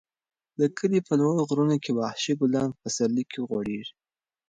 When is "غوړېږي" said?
3.47-3.93